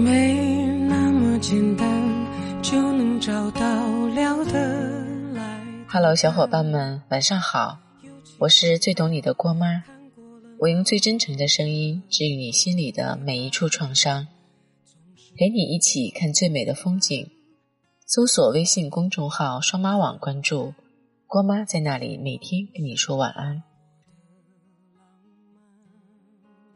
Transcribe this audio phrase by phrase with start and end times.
[0.00, 1.86] 没那么简单
[2.62, 4.88] 就能找到聊得
[5.34, 5.60] 来。
[5.88, 7.78] Hello，小伙伴们，晚上好，
[8.38, 9.84] 我是最懂你的郭妈，
[10.58, 14.26] 我用最真诚的声音治愈你心里的每一处创伤，
[15.36, 17.30] 陪你一起看最美的风景。
[18.06, 20.72] 搜索微信公众号“双妈网”，关注
[21.26, 23.62] 郭妈，在那里每天跟你说晚安。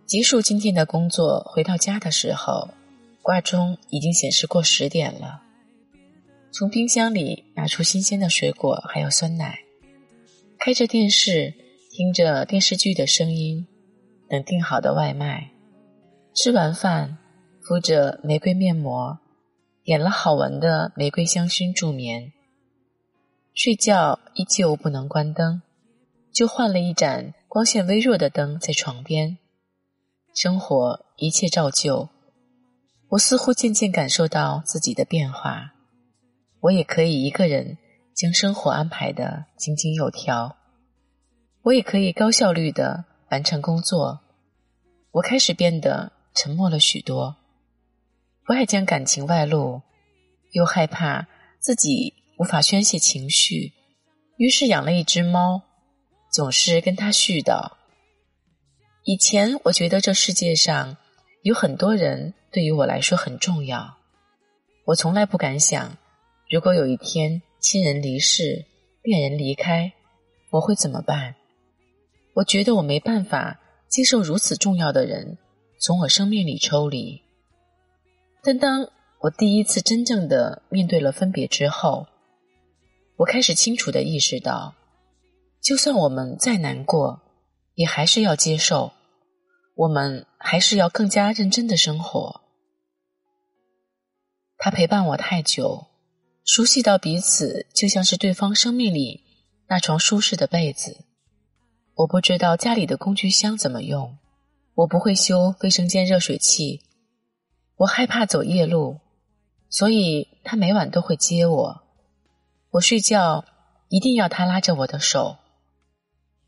[0.05, 2.69] 结束今天的工作，回到家的时候，
[3.25, 5.41] 挂钟已经显示过十点了。
[6.53, 9.61] 从冰箱里拿出新鲜的水果，还有酸奶，
[10.59, 11.55] 开着电视，
[11.91, 13.67] 听着电视剧的声音，
[14.29, 15.51] 等订好的外卖。
[16.35, 17.17] 吃完饭，
[17.63, 19.19] 敷着玫瑰面膜，
[19.83, 22.31] 点了好闻的玫瑰香薰助眠。
[23.55, 25.63] 睡觉依旧不能关灯，
[26.31, 29.39] 就换了一盏光线微弱的灯在床边。
[30.35, 32.11] 生活一切照旧，
[33.15, 35.73] 我似乎渐渐感受到自己的变化。
[36.61, 37.79] 我也可以一个人
[38.13, 40.57] 将生活安排的井井有条，
[41.63, 44.21] 我也可以高效率的完成工作。
[45.13, 47.37] 我开始变得沉默了许多，
[48.45, 49.83] 不爱将感情外露，
[50.51, 51.29] 又害怕
[51.61, 53.75] 自己无法宣泄情绪，
[54.39, 55.63] 于是养了一只猫，
[56.33, 57.75] 总是跟它絮叨。
[59.05, 60.97] 以前我觉得这世界上
[61.43, 63.97] 有很多人对于我来说很重要，
[64.85, 65.99] 我从来不敢想。
[66.49, 68.65] 如果有一天亲人离世、
[69.03, 69.93] 恋人离开，
[70.51, 71.35] 我会怎么办？
[72.33, 73.59] 我觉得我没办法
[73.89, 75.37] 接受如此重要的人
[75.81, 77.23] 从我生命里抽离。
[78.41, 78.89] 但当
[79.19, 82.07] 我第一次真正的面对了分别之后，
[83.17, 84.77] 我开始清楚的意识到，
[85.61, 87.21] 就算我们再难过，
[87.75, 88.93] 也还是要接受，
[89.75, 92.43] 我们还是要更加认真的生活。
[94.65, 95.89] 他陪伴我太久。
[96.43, 99.23] 熟悉到彼此就像是对方生命里
[99.67, 101.05] 那床舒适的被子。
[101.97, 104.17] 我不知道家里的工具箱怎么用，
[104.73, 106.81] 我不会修卫生间热水器，
[107.77, 109.01] 我害怕走夜路，
[109.69, 111.83] 所以他每晚都会接我。
[112.71, 113.45] 我睡觉
[113.91, 115.37] 一定要他拉着我的手。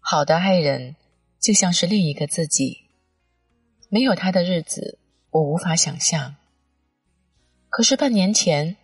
[0.00, 0.97] 好的爱人
[1.38, 2.88] 就像是另一个自己，
[3.91, 4.98] 没有他的日子
[5.33, 6.37] 我无法想象。
[7.76, 8.78] 可是半年前。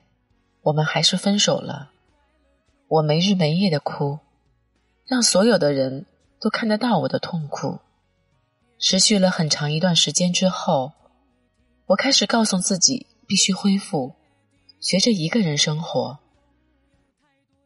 [0.65, 1.93] 我们还是分手了。
[2.89, 4.19] 我没日没夜的哭，
[5.07, 6.05] 让所有的人
[6.39, 7.79] 都看得到我的痛苦。
[8.79, 10.93] 持续了很长一段时间之后，
[11.87, 14.13] 我开始告诉自己必须恢复，
[14.79, 16.19] 学着一个人生活。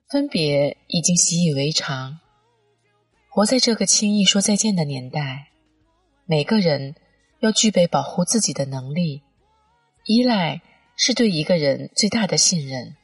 [0.08, 2.20] 分别已经习以为常，
[3.28, 5.48] 活在这个轻易说再见的年代，
[6.24, 6.94] 每个人
[7.40, 9.22] 要具备保护自己的能力，
[10.06, 10.62] 依赖。
[10.96, 12.96] 是对一个人最大的信任。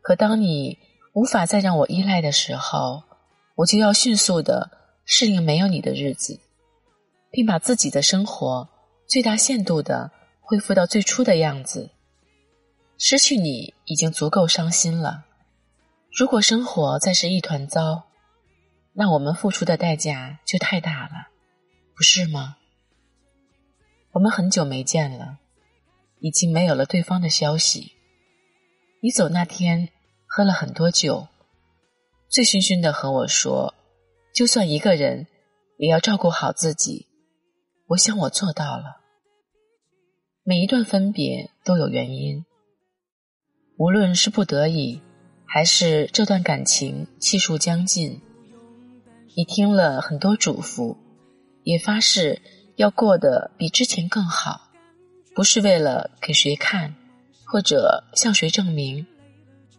[0.00, 0.78] 可当你
[1.12, 3.02] 无法再让我依赖的时候，
[3.56, 4.70] 我就要迅速的
[5.04, 6.40] 适应没有你的日子，
[7.30, 8.68] 并把自己的生活
[9.06, 10.10] 最大限度的
[10.40, 11.90] 恢复到最初的样子。
[12.96, 15.24] 失去你已经足够伤心了，
[16.10, 18.04] 如果生活再是一团糟，
[18.92, 21.28] 那我们付出的代价就太大了，
[21.94, 22.56] 不是吗？
[24.12, 25.38] 我们很久没见了。
[26.20, 27.92] 已经没有了对方的消息。
[29.00, 29.88] 你走那天
[30.26, 31.28] 喝了很多酒，
[32.28, 33.74] 醉醺醺的和我说
[34.34, 35.26] ：“就算一个人，
[35.76, 37.06] 也要照顾好自己。”
[37.88, 39.00] 我想我做到了。
[40.42, 42.44] 每一段分别都有原因，
[43.78, 45.00] 无论是不得已，
[45.46, 48.20] 还是这段感情气数将尽，
[49.36, 50.96] 你听了很多嘱咐，
[51.62, 52.42] 也发誓
[52.76, 54.67] 要过得比之前更好。
[55.38, 56.96] 不是为了给谁看，
[57.44, 59.06] 或者向谁证明，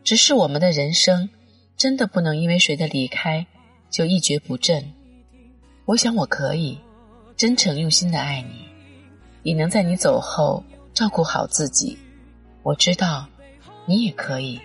[0.06, 1.30] 只是我们的人生
[1.76, 3.46] 真的不能因为谁的离开
[3.92, 4.94] 就一蹶不振。
[5.84, 6.80] 我想我可以
[7.36, 8.70] 真诚用心的爱你，
[9.44, 10.64] 也能在你走后
[10.94, 11.98] 照顾好自己。
[12.64, 13.28] 我知道
[13.86, 14.62] 你也可以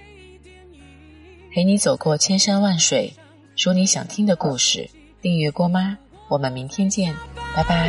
[1.52, 3.12] 陪你走过千山万水，
[3.56, 4.88] 说你想听的故事。
[5.20, 5.99] 订阅郭妈，
[6.29, 7.12] 我们明天见，
[7.56, 7.88] 拜拜。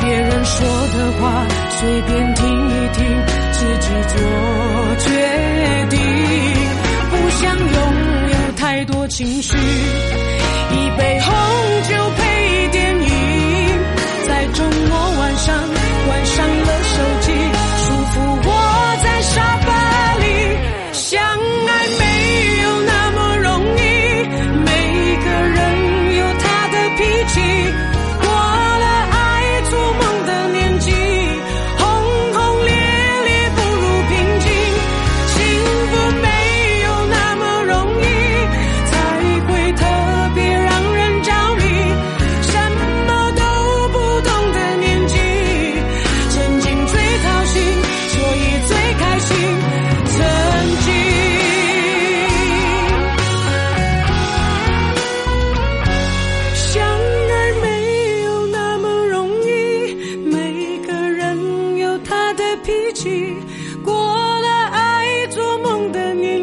[0.00, 3.04] 别人说的话随便听一听，
[3.52, 4.16] 自己做
[4.98, 5.06] 决
[5.90, 5.98] 定。
[7.10, 7.68] 不想拥
[8.30, 9.56] 有太多情绪，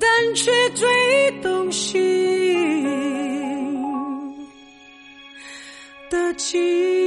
[0.00, 0.88] 但却最
[1.42, 2.00] 动心
[6.08, 6.99] 的情。